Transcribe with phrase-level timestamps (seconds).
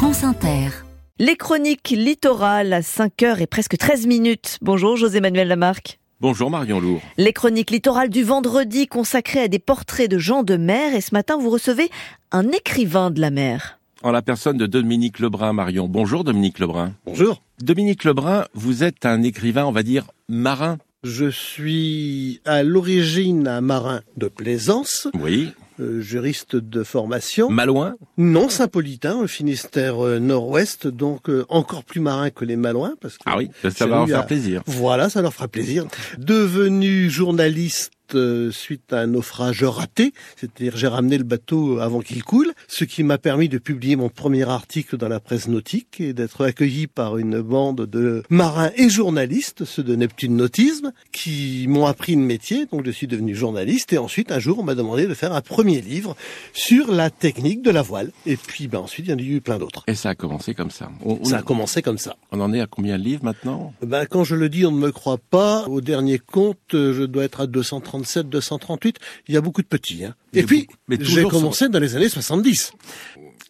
[0.00, 0.70] France Inter.
[1.18, 4.56] Les chroniques littorales à 5h et presque 13 minutes.
[4.62, 6.00] Bonjour José-Manuel Lamarck.
[6.22, 7.02] Bonjour Marion Lourd.
[7.18, 11.12] Les chroniques littorales du vendredi consacrées à des portraits de gens de mer et ce
[11.12, 11.90] matin vous recevez
[12.32, 13.78] un écrivain de la mer.
[14.02, 15.86] En la personne de Dominique Lebrun, Marion.
[15.86, 16.94] Bonjour Dominique Lebrun.
[17.04, 17.42] Bonjour.
[17.60, 20.78] Dominique Lebrun, vous êtes un écrivain, on va dire, marin.
[21.04, 25.08] Je suis à l'origine un marin de plaisance.
[25.12, 25.50] Oui.
[25.80, 27.48] Euh, juriste de formation.
[27.48, 32.96] Malouin Non, Saint-Politain, au Finistère euh, Nord-Ouest, donc euh, encore plus marin que les Malouins.
[33.00, 34.62] Parce que ah oui, ça va leur faire plaisir.
[34.66, 35.86] Voilà, ça leur fera plaisir.
[36.18, 42.22] Devenu journaliste euh, suite à un naufrage raté, c'est-à-dire j'ai ramené le bateau avant qu'il
[42.24, 46.12] coule, ce qui m'a permis de publier mon premier article dans la presse nautique et
[46.12, 51.86] d'être accueilli par une bande de marins et journalistes, ceux de Neptune Nautisme, qui m'ont
[51.86, 55.06] appris le métier, donc je suis devenu journaliste et ensuite un jour on m'a demandé
[55.06, 56.16] de faire un premier livre
[56.52, 58.10] sur la technique de la voile.
[58.26, 59.84] Et puis ben, ensuite il y en a eu plein d'autres.
[59.86, 60.90] Et ça a commencé comme ça.
[61.24, 62.16] ça a commencé comme ça.
[62.32, 63.72] On en est à combien de livres maintenant?
[63.82, 65.64] Ben quand je le dis on ne me croit pas.
[65.68, 68.98] Au dernier compte je dois être à 230 238,
[69.28, 70.04] il y a beaucoup de petits.
[70.04, 70.14] Hein.
[70.32, 70.68] Et puis,
[71.00, 72.72] j'ai commencé dans les années 70.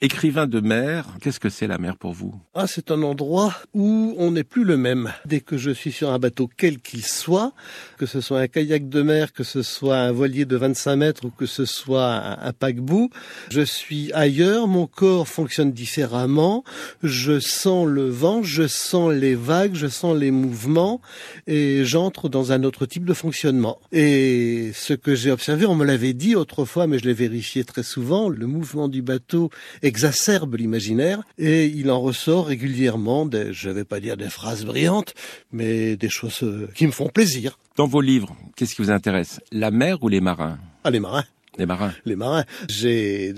[0.00, 2.32] Écrivain de mer, qu'est-ce que c'est la mer pour vous?
[2.54, 5.12] Ah, c'est un endroit où on n'est plus le même.
[5.24, 7.52] Dès que je suis sur un bateau quel qu'il soit,
[7.96, 11.24] que ce soit un kayak de mer, que ce soit un voilier de 25 mètres
[11.24, 13.10] ou que ce soit un, paquebot,
[13.50, 16.62] je suis ailleurs, mon corps fonctionne différemment,
[17.02, 21.00] je sens le vent, je sens les vagues, je sens les mouvements
[21.48, 23.80] et j'entre dans un autre type de fonctionnement.
[23.90, 27.82] Et ce que j'ai observé, on me l'avait dit autrefois, mais je l'ai vérifié très
[27.82, 29.50] souvent, le mouvement du bateau
[29.88, 35.14] exacerbe l'imaginaire et il en ressort régulièrement des, je vais pas dire des phrases brillantes,
[35.50, 37.58] mais des choses qui me font plaisir.
[37.76, 39.40] Dans vos livres, qu'est-ce qui vous intéresse?
[39.50, 40.58] La mer ou les marins?
[40.84, 41.24] Ah, les marins.
[41.58, 41.92] Les marins.
[42.04, 42.44] Les marins.
[42.68, 43.34] J'ai,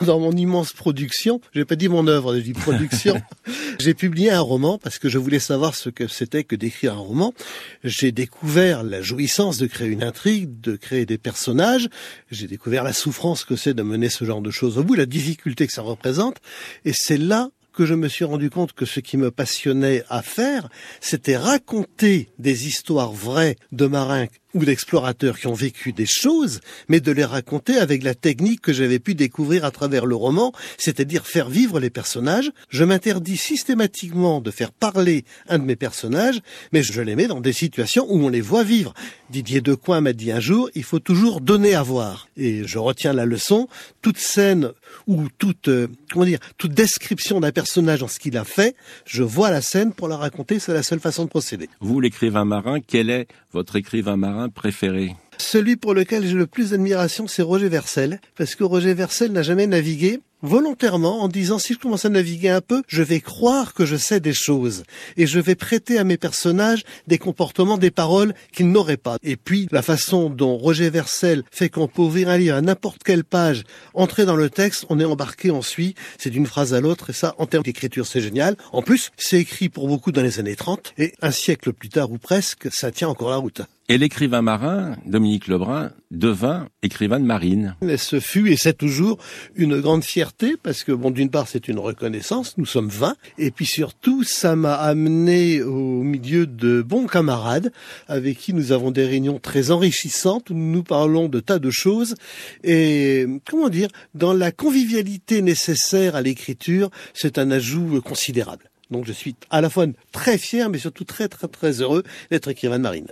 [0.00, 3.20] dans mon immense production, j'ai pas dit mon œuvre, j'ai dit production,
[3.80, 6.98] j'ai publié un roman parce que je voulais savoir ce que c'était que d'écrire un
[6.98, 7.34] roman.
[7.82, 11.88] J'ai découvert la jouissance de créer une intrigue, de créer des personnages.
[12.30, 15.06] J'ai découvert la souffrance que c'est de mener ce genre de choses au bout, la
[15.06, 16.36] difficulté que ça représente.
[16.84, 20.22] Et c'est là que je me suis rendu compte que ce qui me passionnait à
[20.22, 20.68] faire,
[21.00, 27.00] c'était raconter des histoires vraies de marins ou d'explorateurs qui ont vécu des choses, mais
[27.00, 31.26] de les raconter avec la technique que j'avais pu découvrir à travers le roman, c'est-à-dire
[31.26, 32.50] faire vivre les personnages.
[32.70, 36.40] Je m'interdis systématiquement de faire parler un de mes personnages,
[36.72, 38.94] mais je les mets dans des situations où on les voit vivre.
[39.30, 42.28] Didier Decoing m'a dit un jour, il faut toujours donner à voir.
[42.36, 43.68] Et je retiens la leçon,
[44.02, 44.70] toute scène
[45.06, 49.22] ou toute, euh, comment dire, toute description d'un personnage en ce qu'il a fait, je
[49.22, 51.68] vois la scène pour la raconter, c'est la seule façon de procéder.
[51.80, 54.43] Vous, l'écrivain marin, quel est votre écrivain marin?
[54.48, 55.14] Préféré.
[55.38, 59.42] Celui pour lequel j'ai le plus d'admiration, c'est Roger Versel, parce que Roger Versel n'a
[59.42, 63.74] jamais navigué, volontairement en disant si je commence à naviguer un peu, je vais croire
[63.74, 64.84] que je sais des choses
[65.16, 69.16] et je vais prêter à mes personnages des comportements, des paroles qu'ils n'auraient pas.
[69.22, 73.02] Et puis la façon dont Roger Versel fait qu'on peut ouvrir un livre à n'importe
[73.02, 76.80] quelle page, entrer dans le texte, on est embarqué, on suit, c'est d'une phrase à
[76.80, 78.56] l'autre et ça en termes d'écriture c'est génial.
[78.72, 82.10] En plus, c'est écrit pour beaucoup dans les années 30 et un siècle plus tard
[82.10, 83.62] ou presque, ça tient encore la route.
[83.90, 87.76] Et l'écrivain marin, Dominique Lebrun, devint écrivain de marine.
[87.86, 89.18] Et ce fut et c'est toujours
[89.56, 92.58] une grande fierté parce que bon, d'une part, c'est une reconnaissance.
[92.58, 97.72] Nous sommes 20 et puis surtout, ça m'a amené au milieu de bons camarades
[98.08, 102.14] avec qui nous avons des réunions très enrichissantes où nous parlons de tas de choses
[102.62, 108.70] et comment dire, dans la convivialité nécessaire à l'écriture, c'est un ajout considérable.
[108.90, 112.48] Donc je suis à la fois très fier, mais surtout très très très heureux d'être
[112.48, 113.06] écrivain de marine.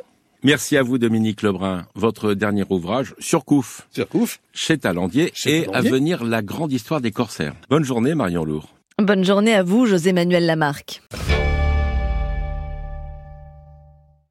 [0.45, 1.87] Merci à vous, Dominique Lebrun.
[1.95, 3.87] Votre dernier ouvrage, Surcouf.
[3.93, 4.41] Surcouf.
[4.53, 5.33] Chez Talandier.
[5.47, 7.55] et à venir la grande histoire des corsaires.
[7.71, 8.69] Bonne journée, Marion Lourd.
[8.99, 11.01] Bonne journée à vous, José Manuel Lamarck.